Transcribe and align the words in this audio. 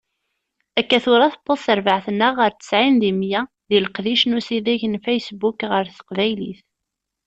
Akka 0.79 0.97
tura 1.03 1.27
tewweḍ 1.33 1.59
terbaɛt-nneɣ 1.65 2.33
ɣer 2.39 2.51
tesɛin 2.53 2.95
di 3.01 3.11
meyya 3.19 3.41
deg 3.69 3.81
leqdic 3.83 4.23
n 4.25 4.37
usideg 4.37 4.81
n 4.87 5.01
Facebook 5.05 5.59
ɣer 5.71 5.85
teqbaylit. 5.97 6.61